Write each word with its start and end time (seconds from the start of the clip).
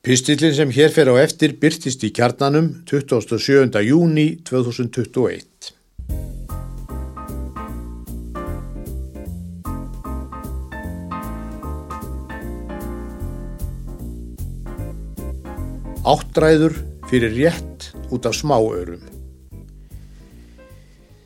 Pistillin 0.00 0.54
sem 0.56 0.70
hér 0.72 0.88
fer 0.88 1.10
á 1.12 1.14
eftir 1.20 1.52
byrtist 1.60 2.00
í 2.06 2.08
kjarnanum 2.16 2.70
27. 2.88 3.82
júni 3.84 4.38
2021. 4.48 5.44
Áttræður 16.00 16.80
fyrir 17.12 17.36
rétt 17.36 17.92
út 18.08 18.24
af 18.24 18.40
smáörum. 18.40 19.04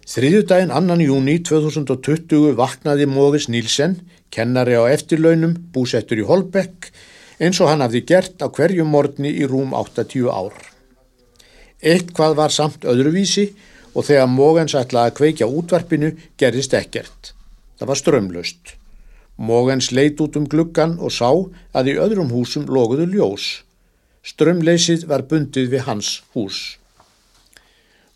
Þriðjudaginn 0.03 0.75
2. 0.75 0.99
júni 1.07 1.39
2020 1.47 2.59
vaknaði 2.59 3.07
Móðis 3.07 3.47
Nílsen, 3.47 4.01
kennari 4.35 4.75
á 4.75 4.83
eftirlaunum, 4.91 5.61
búsettur 5.71 6.27
í 6.27 6.27
Holbekk, 6.27 6.91
eins 7.39 7.61
og 7.61 7.71
hann 7.71 7.83
hafði 7.85 8.05
gert 8.09 8.43
á 8.45 8.47
hverju 8.47 8.87
morgni 8.87 9.33
í 9.35 9.49
rúm 9.51 9.75
80 9.75 10.31
ár. 10.31 10.55
Eitt 11.83 12.15
hvað 12.17 12.37
var 12.39 12.55
samt 12.55 12.87
öðruvísi 12.89 13.51
og 13.95 14.07
þegar 14.09 14.31
Mógens 14.31 14.75
ætlaði 14.79 15.11
að 15.11 15.19
kveikja 15.19 15.51
útvarpinu 15.51 16.15
gerðist 16.41 16.75
ekkert. 16.75 17.35
Það 17.79 17.91
var 17.91 18.01
strömlöst. 18.01 18.75
Mógens 19.37 19.91
leit 19.91 20.21
út 20.23 20.37
um 20.39 20.47
gluggan 20.47 20.97
og 21.03 21.13
sá 21.13 21.31
að 21.75 21.91
í 21.91 21.99
öðrum 21.99 22.31
húsum 22.31 22.69
loguðu 22.71 23.09
ljós. 23.11 23.65
Strömleysið 24.25 25.09
var 25.11 25.27
bundið 25.29 25.73
við 25.75 25.87
hans 25.89 26.23
hús. 26.35 26.79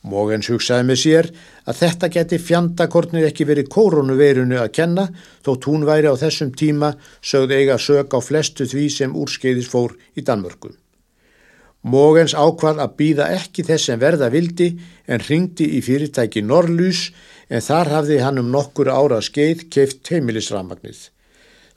Mógens 0.07 0.47
hugsaði 0.47 0.87
með 0.87 0.99
sér 1.03 1.29
að 1.67 1.79
þetta 1.81 2.09
geti 2.15 2.39
fjandakornið 2.39 3.25
ekki 3.29 3.47
verið 3.49 3.71
koronaveirunu 3.75 4.61
að 4.63 4.75
kenna 4.79 5.09
þótt 5.43 5.67
hún 5.67 5.87
væri 5.89 6.07
á 6.07 6.15
þessum 6.15 6.53
tíma 6.55 6.93
sögð 7.19 7.57
eiga 7.59 7.79
sög 7.83 8.15
á 8.15 8.19
flestu 8.23 8.69
því 8.71 8.85
sem 8.95 9.17
úrskeiðis 9.17 9.71
fór 9.73 9.97
í 10.15 10.23
Danmörku. 10.23 10.71
Mógens 11.83 12.35
ákvað 12.35 12.81
að 12.83 12.95
býða 12.99 13.29
ekki 13.35 13.65
þess 13.67 13.91
sem 13.91 13.99
verða 13.99 14.31
vildi 14.31 14.73
en 15.07 15.23
ringdi 15.23 15.67
í 15.79 15.83
fyrirtæki 15.83 16.43
Norrlús 16.47 17.09
en 17.49 17.63
þar 17.63 17.93
hafði 17.97 18.19
hann 18.23 18.39
um 18.43 18.51
nokkur 18.55 18.91
ára 18.91 19.21
skeið 19.23 19.67
keift 19.71 20.11
heimilisramagnið. 20.11 21.09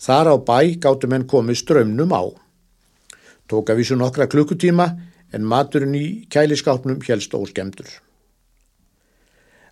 Þar 0.01 0.33
á 0.33 0.35
bæ 0.41 0.77
gáttum 0.81 1.13
henn 1.13 1.29
komið 1.29 1.61
strömnum 1.61 2.13
á. 2.13 2.23
Tók 3.49 3.69
að 3.69 3.81
vísu 3.81 3.97
nokkra 3.97 4.29
klukkutíma 4.29 4.89
en 5.33 5.45
maturinn 5.45 5.97
í 5.97 6.05
kæliskápnum 6.33 7.01
helst 7.05 7.33
óskemdur. 7.37 7.89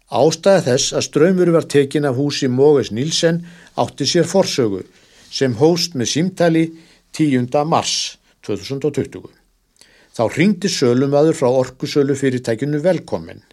Ástæða 0.10 0.62
þess 0.66 0.94
að 0.98 1.04
ströymur 1.06 1.52
var 1.54 1.66
tekin 1.70 2.08
af 2.10 2.16
húsi 2.18 2.48
Móges 2.50 2.90
Nílsen 2.90 3.44
átti 3.78 4.08
sér 4.10 4.26
forsögu 4.26 4.82
sem 5.30 5.54
hóst 5.60 5.94
með 5.94 6.10
símtali 6.10 6.64
10. 7.14 7.46
mars 7.70 8.18
2020. 8.42 9.30
Þá 10.10 10.24
ringdi 10.34 10.72
sölumöður 10.74 11.38
frá 11.38 11.50
orkusölu 11.52 12.18
fyrirtækinu 12.18 12.82
velkomin. 12.82 13.44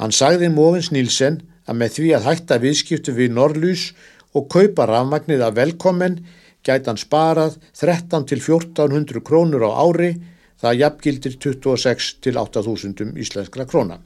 Hann 0.00 0.16
sagði 0.16 0.48
Mógens 0.48 0.88
Nílsen 0.96 1.42
að 1.68 1.80
með 1.82 1.94
því 1.98 2.08
að 2.16 2.26
hætta 2.30 2.60
viðskiptu 2.64 3.12
við 3.12 3.36
Norrlús 3.36 3.90
og 4.32 4.48
kaupa 4.48 4.88
rafmagnið 4.88 5.44
af 5.44 5.60
velkomin 5.60 6.22
gæti 6.64 6.88
hann 6.88 7.04
sparað 7.04 7.60
13 7.76 8.24
til 8.32 8.40
1400 8.40 9.20
krónur 9.20 9.68
á 9.68 9.76
ári, 9.76 10.14
það 10.56 10.80
jafngildir 10.80 11.36
26 11.36 12.12
til 12.24 12.40
8000 12.40 13.12
íslenskra 13.20 13.68
króna. 13.68 14.00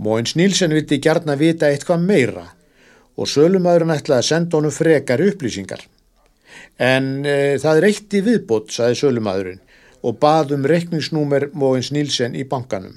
Móins 0.00 0.32
Nílsen 0.38 0.72
vildi 0.72 0.96
gerna 1.02 1.34
vita 1.36 1.68
eitthvað 1.68 2.04
meira 2.08 2.46
og 3.20 3.28
sölumæðurinn 3.28 3.92
ætlaði 3.92 4.22
að 4.22 4.28
senda 4.30 4.56
honum 4.56 4.72
frekar 4.72 5.20
upplýsingar. 5.20 5.82
En 6.80 7.26
e, 7.28 7.58
það 7.60 7.80
er 7.80 7.86
eitt 7.90 8.16
í 8.16 8.22
viðbót, 8.24 8.72
saði 8.72 8.96
sölumæðurinn 9.02 9.60
og 10.00 10.16
bað 10.22 10.54
um 10.56 10.64
reikningsnúmer 10.64 11.50
Móins 11.52 11.90
Nílsen 11.92 12.32
í 12.38 12.46
bankanum. 12.48 12.96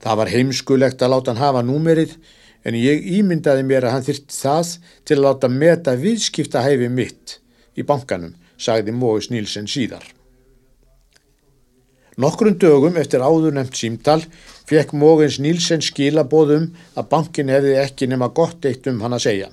Það 0.00 0.20
var 0.22 0.30
heimskulegt 0.32 1.02
að 1.02 1.12
láta 1.16 1.34
hann 1.34 1.42
hafa 1.42 1.64
númerið 1.66 2.14
en 2.62 2.78
ég 2.78 3.10
ímyndaði 3.18 3.66
mér 3.66 3.88
að 3.88 3.96
hann 3.96 4.06
þyrtt 4.06 4.30
það 4.36 4.72
til 5.02 5.18
að 5.18 5.24
láta 5.26 5.50
meta 5.50 5.96
viðskiptahæfi 5.98 6.92
mitt 6.94 7.40
í 7.74 7.82
bankanum, 7.82 8.36
sagði 8.54 8.94
Móis 8.94 9.32
Nílsen 9.34 9.66
síðar. 9.66 10.06
Nokkrun 12.20 12.58
dögum 12.60 12.98
eftir 13.00 13.22
áður 13.24 13.54
nefnt 13.56 13.78
símtal 13.80 14.18
fekk 14.68 14.90
Mógens 14.98 15.38
Nílsen 15.40 15.80
skilabóðum 15.80 16.66
að 16.98 17.06
bankin 17.08 17.48
hefði 17.48 17.78
ekki 17.80 18.08
nema 18.10 18.28
gott 18.36 18.66
eitt 18.68 18.88
um 18.90 18.98
hann 19.00 19.14
að 19.16 19.22
segja. 19.24 19.46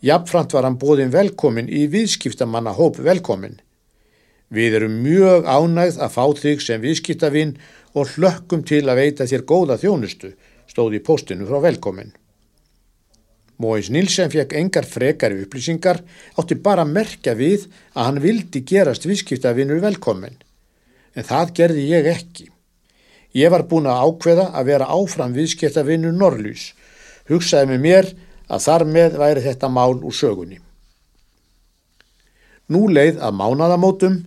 Jafnframt 0.00 0.54
var 0.56 0.64
hann 0.64 0.78
bóðin 0.80 1.12
velkomin 1.12 1.68
í 1.68 1.82
viðskiptamanna 1.92 2.72
hóp 2.78 2.96
velkomin. 3.04 3.58
Við 4.48 4.78
erum 4.78 4.94
mjög 5.04 5.44
ánægð 5.44 5.98
að 6.06 6.14
fá 6.14 6.24
þig 6.38 6.62
sem 6.64 6.80
viðskiptavinn 6.80 7.52
og 7.92 8.14
hlökkum 8.14 8.62
til 8.68 8.86
að 8.86 9.00
veita 9.02 9.26
þér 9.28 9.44
góða 9.52 9.76
þjónustu, 9.82 10.30
stóði 10.72 11.00
í 11.00 11.04
postinu 11.04 11.48
frá 11.50 11.60
velkomin. 11.66 12.14
Móis 13.60 13.90
Nilsen 13.92 14.32
fekk 14.32 14.56
engar 14.58 14.88
frekari 14.88 15.44
upplýsingar, 15.44 16.00
átti 16.40 16.56
bara 16.56 16.86
að 16.86 16.96
merkja 16.96 17.36
við 17.36 17.68
að 17.92 18.08
hann 18.08 18.22
vildi 18.24 18.64
gerast 18.64 19.04
viðskiptavinnur 19.06 19.84
velkomin. 19.84 20.40
En 21.16 21.26
það 21.28 21.54
gerði 21.58 21.86
ég 21.90 22.08
ekki. 22.08 22.48
Ég 23.36 23.52
var 23.52 23.64
búin 23.68 23.88
að 23.88 24.02
ákveða 24.06 24.50
að 24.56 24.68
vera 24.68 24.90
áfram 24.92 25.32
viðskiptavinnur 25.36 26.12
Norrlús. 26.16 26.72
Hugsaði 27.30 27.72
með 27.72 27.82
mér 27.86 28.10
að 28.52 28.66
þar 28.66 28.84
með 28.88 29.16
væri 29.22 29.44
þetta 29.46 29.70
mál 29.72 29.96
úr 30.00 30.16
sögunni. 30.16 30.58
Nú 32.72 32.86
leið 32.88 33.20
að 33.20 33.36
mánadamótum, 33.36 34.18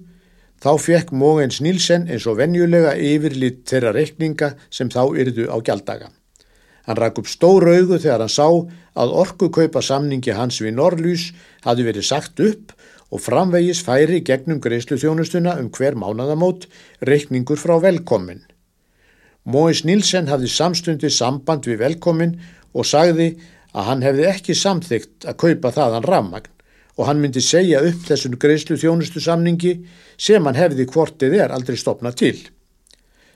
þá 0.62 0.72
fekk 0.82 1.14
Mógens 1.14 1.62
Nilsen 1.62 2.08
eins 2.10 2.26
og 2.30 2.40
venjulega 2.40 2.96
yfirlitt 2.98 3.64
þeirra 3.70 3.94
reikninga 3.96 4.54
sem 4.74 4.90
þá 4.90 5.04
yrðu 5.14 5.50
á 5.50 5.58
gjaldaga. 5.62 6.10
Hann 6.86 7.00
rak 7.02 7.18
upp 7.22 7.30
stór 7.30 7.66
augu 7.66 7.98
þegar 7.98 8.26
hann 8.26 8.34
sá 8.34 8.48
að 8.96 9.14
orkukaupa 9.22 9.82
samningi 9.82 10.36
hans 10.38 10.62
við 10.62 10.78
Norrlús 10.78 11.32
hafi 11.66 11.86
verið 11.86 12.06
sagt 12.06 12.42
upp 12.46 12.76
og 13.16 13.22
framvegis 13.24 13.80
færi 13.86 14.20
gegnum 14.28 14.60
greiðslu 14.60 14.98
þjónustuna 15.00 15.54
um 15.62 15.70
hver 15.72 15.96
mánadamót 15.96 16.66
reikningur 17.08 17.60
frá 17.62 17.78
velkomin. 17.80 18.42
Móis 19.48 19.86
Nilsen 19.88 20.28
hafði 20.28 20.50
samstundi 20.52 21.12
samband 21.14 21.68
við 21.70 21.80
velkomin 21.86 22.34
og 22.76 22.88
sagði 22.90 23.30
að 23.72 23.88
hann 23.90 24.04
hefði 24.04 24.26
ekki 24.32 24.56
samþygt 24.58 25.30
að 25.30 25.40
kaupa 25.46 25.72
þaðan 25.78 26.10
rammagn 26.10 26.52
og 26.96 27.08
hann 27.08 27.22
myndi 27.22 27.44
segja 27.44 27.84
upp 27.88 28.04
þessum 28.08 28.36
greiðslu 28.42 28.78
þjónustu 28.82 29.24
samningi 29.24 29.74
sem 30.18 30.44
hann 30.48 30.60
hefði 30.60 30.88
hvortið 30.92 31.38
er 31.40 31.56
aldrei 31.56 31.80
stopnað 31.80 32.20
til. 32.20 32.36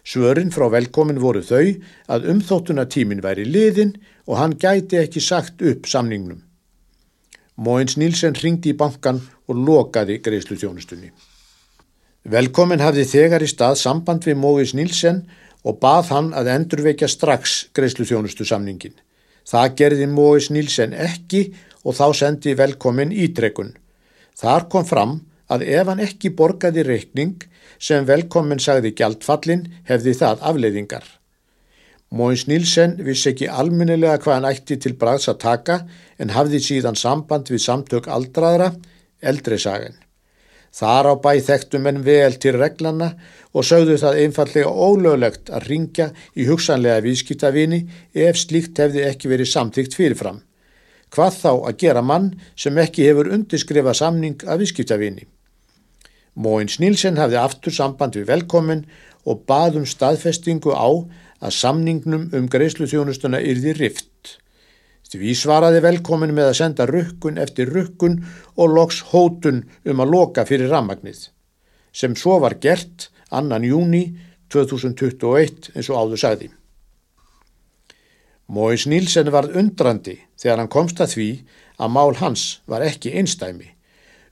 Svörin 0.04 0.52
frá 0.52 0.68
velkomin 0.74 1.22
voru 1.24 1.44
þau 1.46 1.76
að 2.12 2.30
umþóttunatímin 2.34 3.24
væri 3.24 3.48
liðin 3.48 3.96
og 4.28 4.40
hann 4.42 4.60
gæti 4.60 5.00
ekki 5.00 5.24
sagt 5.24 5.62
upp 5.62 5.88
samningnum. 5.88 6.49
Móins 7.60 7.98
Nílsen 8.00 8.38
ringdi 8.40 8.72
í 8.72 8.78
bankan 8.80 9.18
og 9.52 9.58
lokaði 9.68 10.22
greiðslu 10.24 10.56
þjónustunni. 10.62 11.10
Velkomin 12.24 12.80
hafði 12.80 13.04
þegar 13.10 13.44
í 13.44 13.50
stað 13.52 13.76
samband 13.82 14.24
við 14.24 14.40
Móins 14.40 14.72
Nílsen 14.78 15.26
og 15.68 15.82
bað 15.84 16.14
hann 16.14 16.30
að 16.40 16.54
endurvekja 16.54 17.10
strax 17.12 17.58
greiðslu 17.76 18.08
þjónustu 18.08 18.48
samningin. 18.48 18.96
Það 19.44 19.76
gerði 19.82 20.08
Móins 20.08 20.48
Nílsen 20.56 20.96
ekki 20.96 21.50
og 21.84 22.00
þá 22.00 22.08
sendi 22.22 22.56
velkomin 22.56 23.12
ítrekkun. 23.12 23.74
Þar 24.40 24.70
kom 24.72 24.88
fram 24.88 25.16
að 25.52 25.68
ef 25.68 25.92
hann 25.92 26.04
ekki 26.06 26.32
borgaði 26.40 26.88
reikning 26.88 27.44
sem 27.76 28.08
velkomin 28.08 28.64
sagði 28.64 28.96
gjaldfallin 28.96 29.68
hefði 29.90 30.16
það 30.22 30.46
afleiðingar. 30.52 31.04
Móins 32.10 32.48
Nílsen 32.50 32.96
vissi 33.06 33.30
ekki 33.30 33.48
alminnilega 33.54 34.18
hvað 34.24 34.40
hann 34.40 34.50
ætti 34.50 34.80
til 34.82 34.96
braðs 34.98 35.30
að 35.30 35.42
taka 35.44 35.76
en 36.18 36.32
hafði 36.34 36.62
síðan 36.66 36.98
samband 36.98 37.52
við 37.54 37.62
samtök 37.62 38.10
aldraðra, 38.10 38.72
eldri 39.22 39.60
sagan. 39.62 40.00
Þar 40.74 41.14
á 41.14 41.16
bæ 41.22 41.32
þekktum 41.46 41.86
en 41.90 42.02
vel 42.06 42.34
til 42.42 42.56
reglana 42.58 43.12
og 43.54 43.66
sögðu 43.66 43.98
það 44.02 44.20
einfallega 44.24 44.74
ólöglegt 44.74 45.50
að 45.54 45.70
ringja 45.70 46.10
í 46.34 46.46
hugsanlega 46.50 47.04
viðskiptavini 47.06 47.80
ef 48.26 48.42
slíkt 48.42 48.82
hefði 48.82 49.06
ekki 49.06 49.30
verið 49.30 49.54
samtíkt 49.54 49.98
fyrirfram. 49.98 50.42
Hvað 51.14 51.38
þá 51.42 51.52
að 51.54 51.78
gera 51.82 52.06
mann 52.06 52.32
sem 52.58 52.78
ekki 52.78 53.06
hefur 53.06 53.30
undirskrifað 53.34 54.02
samning 54.02 54.46
af 54.46 54.62
viðskiptavini? 54.62 55.26
Móins 56.38 56.78
Nílsen 56.82 57.18
hafði 57.22 57.42
aftur 57.42 57.74
samband 57.74 58.18
við 58.18 58.30
velkomin 58.30 58.86
og 59.30 59.42
baðum 59.50 59.86
staðfestingu 59.90 60.74
á 60.74 60.90
að 61.40 61.56
samningnum 61.56 62.28
um 62.36 62.48
greiðslu 62.52 62.88
þjónustuna 62.92 63.42
yrði 63.42 63.76
rift. 63.78 64.38
Því 65.10 65.34
svaraði 65.34 65.82
velkomin 65.82 66.36
með 66.38 66.52
að 66.52 66.58
senda 66.60 66.86
rukkun 66.86 67.40
eftir 67.42 67.72
rukkun 67.74 68.20
og 68.56 68.76
loks 68.76 69.02
hótun 69.10 69.64
um 69.90 70.04
að 70.04 70.12
loka 70.14 70.46
fyrir 70.46 70.70
rammagnið, 70.70 71.30
sem 71.92 72.14
svo 72.16 72.38
var 72.44 72.60
gert 72.62 73.10
annan 73.34 73.66
júni 73.66 74.04
2021 74.54 75.72
eins 75.74 75.90
og 75.90 75.98
áður 76.04 76.24
sagði. 76.26 76.52
Móis 78.50 78.86
Nílsen 78.90 79.30
varð 79.34 79.58
undrandi 79.62 80.20
þegar 80.38 80.62
hann 80.62 80.74
komst 80.74 81.02
að 81.02 81.16
því 81.16 81.30
að 81.80 81.94
mál 81.98 82.16
hans 82.22 82.46
var 82.70 82.86
ekki 82.86 83.14
einstæmi 83.18 83.74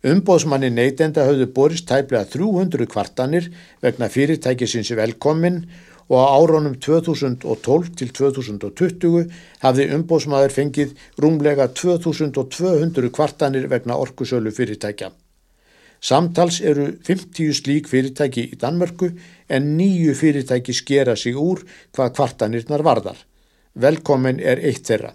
Umbóðsmanni 0.06 0.70
neytenda 0.70 1.24
höfðu 1.26 1.48
borist 1.56 1.88
tæplega 1.90 2.28
300 2.30 2.86
kvartanir 2.92 3.48
vegna 3.82 4.10
fyrirtækisins 4.14 4.92
velkomin 4.96 5.64
og 6.08 6.18
á 6.24 6.28
áronum 6.40 6.76
2012 6.80 7.94
til 8.00 8.12
2020 8.16 9.28
hafði 9.64 9.88
umbóðsmaður 9.98 10.56
fengið 10.56 10.94
rúmlega 11.20 11.68
2200 11.76 13.12
kvartanir 13.12 13.68
vegna 13.72 14.00
orkusölu 14.00 14.54
fyrirtækja. 14.56 15.12
Samtals 16.00 16.62
eru 16.62 16.92
50 17.04 17.54
slík 17.58 17.88
fyrirtæki 17.90 18.44
í 18.54 18.60
Danmörku 18.62 19.12
en 19.50 19.72
nýju 19.78 20.14
fyrirtæki 20.16 20.74
skera 20.74 21.16
sig 21.16 21.36
úr 21.36 21.64
hvað 21.92 22.14
kvartanirnar 22.20 22.86
varðar. 22.86 23.18
Velkomin 23.76 24.40
er 24.40 24.62
eitt 24.62 24.86
þeirra. 24.88 25.14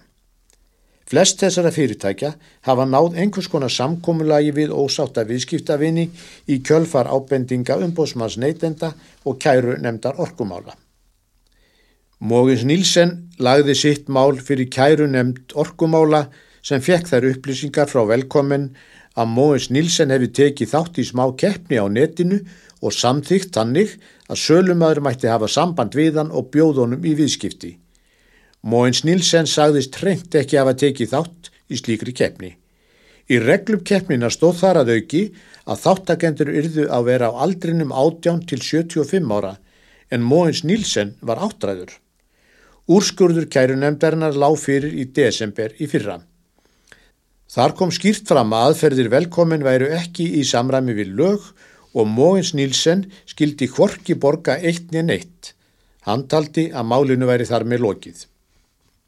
Flest 1.12 1.42
þessara 1.42 1.68
fyrirtækja 1.74 2.30
hafa 2.64 2.84
náð 2.88 3.18
einhvers 3.20 3.50
konar 3.52 3.68
samkómulagi 3.68 4.54
við 4.56 4.70
ósáta 4.72 5.26
viðskiptavinni 5.28 6.06
í 6.48 6.56
kjölfar 6.64 7.10
ábendinga 7.12 7.76
umbóðsmanns 7.84 8.38
neytenda 8.40 8.94
og 9.28 9.36
kæru 9.44 9.74
nefndar 9.76 10.16
orkumála. 10.24 10.72
Mógins 12.24 12.64
Nílsen 12.64 13.12
lagði 13.36 13.76
sitt 13.76 14.08
mál 14.08 14.40
fyrir 14.40 14.70
kæru 14.72 15.10
nefnd 15.12 15.52
orkumála 15.52 16.22
sem 16.64 16.80
fekk 16.80 17.12
þær 17.12 17.28
upplýsingar 17.34 17.92
frá 17.92 18.06
velkomin 18.08 18.70
að 19.12 19.32
Móins 19.36 19.68
Nílsen 19.68 20.16
hefði 20.16 20.32
tekið 20.40 20.72
þátt 20.72 21.02
í 21.02 21.06
smá 21.12 21.26
keppni 21.36 21.76
á 21.76 21.92
netinu 21.92 22.40
og 22.80 22.96
samþygt 22.96 23.52
tannig 23.52 23.98
að 24.32 24.40
sölumæður 24.46 25.04
mætti 25.04 25.28
hafa 25.28 25.52
samband 25.60 25.92
við 25.92 26.22
hann 26.22 26.32
og 26.32 26.48
bjóðunum 26.56 27.04
í 27.04 27.12
viðskipti. 27.20 27.76
Móins 28.62 29.00
Nílsen 29.02 29.48
sagðist 29.50 29.96
reynd 30.04 30.36
ekki 30.38 30.58
hafa 30.60 30.76
tekið 30.78 31.08
þátt 31.10 31.48
í 31.66 31.78
slíkri 31.80 32.12
keppni. 32.14 32.52
Í 33.26 33.40
reglum 33.42 33.82
keppnina 33.82 34.30
stóð 34.30 34.60
þar 34.60 34.78
að 34.82 34.92
auki 34.96 35.22
að 35.66 35.80
þáttakendur 35.82 36.52
yrðu 36.52 36.84
að 36.94 37.08
vera 37.08 37.30
á 37.34 37.42
aldrinum 37.42 37.90
18 37.90 38.44
til 38.46 38.60
75 38.62 39.34
ára 39.34 39.56
en 40.14 40.22
Móins 40.22 40.62
Nílsen 40.62 41.16
var 41.26 41.42
áttræður. 41.42 41.90
Úrskurður 42.86 43.50
kæru 43.50 43.80
nefndarinnar 43.82 44.38
lág 44.38 44.54
fyrir 44.62 44.94
í 44.94 45.08
desember 45.10 45.74
í 45.82 45.90
fyrra. 45.90 46.20
Þar 47.50 47.74
kom 47.78 47.90
skýrt 47.90 48.30
fram 48.30 48.54
að 48.54 48.68
aðferðir 48.68 49.10
velkomin 49.10 49.66
væru 49.66 49.90
ekki 49.98 50.28
í 50.38 50.46
samræmi 50.46 50.94
við 50.94 51.16
lög 51.18 51.50
og 51.98 52.06
Móins 52.06 52.54
Nílsen 52.54 53.08
skildi 53.26 53.66
hvorki 53.74 54.14
borga 54.14 54.60
eitt 54.62 54.94
niður 54.94 55.08
neitt. 55.10 55.56
Hann 56.06 56.28
taldi 56.30 56.70
að 56.70 56.88
málinu 56.94 57.26
væri 57.26 57.46
þar 57.50 57.66
með 57.66 57.84
lokið. 57.88 58.28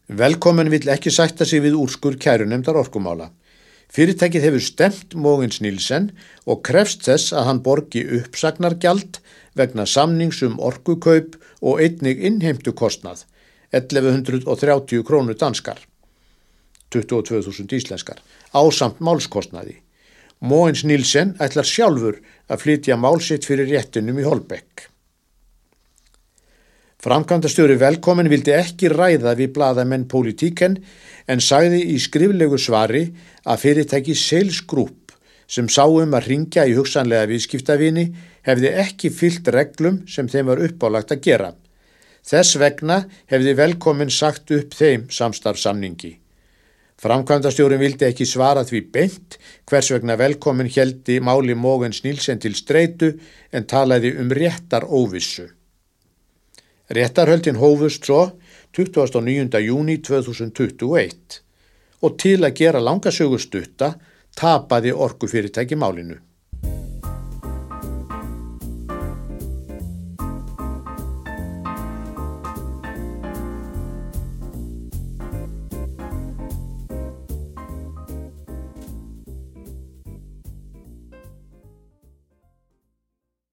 Velkomin 0.09 0.69
vill 0.69 0.91
ekki 0.93 1.09
sætta 1.09 1.47
sig 1.49 1.63
við 1.65 1.79
úrskur 1.81 2.19
kærunemdar 2.21 2.77
orkumála. 2.77 3.31
Fyrirtækið 3.89 4.43
hefur 4.45 4.61
stemt 4.61 5.15
Móins 5.17 5.63
Nílsen 5.65 6.11
og 6.45 6.61
krefst 6.67 7.07
þess 7.07 7.33
að 7.33 7.47
hann 7.49 7.63
borgi 7.65 8.03
uppsagnargjald 8.19 9.21
vegna 9.57 9.87
samningsum 9.87 10.59
orkukaup 10.61 11.39
og 11.63 11.81
einnig 11.81 12.21
innheimtu 12.21 12.75
kostnað, 12.77 13.25
1130 13.73 15.05
krónu 15.09 15.39
danskar. 15.41 15.79
22.000 16.93 17.73
íslenskar, 17.73 18.21
ásamt 18.53 19.01
málskostnaði. 19.01 19.81
Móins 20.45 20.85
Nílsen 20.85 21.33
ætlar 21.41 21.65
sjálfur 21.65 22.21
að 22.51 22.61
flytja 22.61 22.99
málsitt 23.01 23.47
fyrir 23.49 23.71
réttinum 23.73 24.21
í 24.21 24.27
Holbekk. 24.27 24.91
Framkvæmdastjóri 27.05 27.75
velkomin 27.77 28.31
vildi 28.33 28.55
ekki 28.57 28.89
ræða 28.89 29.35
við 29.37 29.51
bladamenn 29.59 30.07
politíken 30.09 30.79
en 31.29 31.43
sagði 31.45 31.83
í 31.93 31.99
skriflegu 32.01 32.57
svari 32.57 33.03
að 33.45 33.59
fyrirtæki 33.61 34.15
Sales 34.17 34.63
Group 34.65 35.13
sem 35.45 35.67
sáum 35.69 36.15
að 36.17 36.31
ringja 36.31 36.63
í 36.65 36.73
hugsanlega 36.79 37.29
viðskiptavinni 37.29 38.07
hefði 38.49 38.71
ekki 38.81 39.11
fyllt 39.13 39.51
reglum 39.53 39.99
sem 40.09 40.31
þeim 40.33 40.49
var 40.49 40.63
uppálagt 40.65 41.13
að 41.13 41.21
gera. 41.27 41.51
Þess 42.25 42.57
vegna 42.63 42.97
hefði 43.29 43.53
velkomin 43.59 44.13
sagt 44.13 44.55
upp 44.57 44.73
þeim 44.73 45.05
samstarfsamningi. 45.13 46.15
Framkvæmdastjórin 47.05 47.83
vildi 47.83 48.07
ekki 48.09 48.25
svara 48.25 48.63
því 48.65 48.81
beint 48.95 49.37
hvers 49.69 49.93
vegna 49.93 50.17
velkomin 50.17 50.73
heldi 50.73 51.19
máli 51.21 51.53
Mógens 51.53 52.01
Nílsen 52.07 52.41
til 52.41 52.57
streitu 52.57 53.13
en 53.53 53.69
talaði 53.69 54.15
um 54.25 54.33
réttar 54.33 54.89
óvissu. 54.89 55.51
Réttarhöldin 56.95 57.57
hófust 57.59 58.05
svo 58.07 58.21
29. 58.77 59.59
júni 59.67 59.97
2021 59.99 61.41
og 62.07 62.19
til 62.23 62.45
að 62.47 62.55
gera 62.61 62.83
langasögustutta 62.83 63.89
tapaði 64.39 64.93
orkufyrirtæki 65.07 65.75
málinu. 65.81 66.21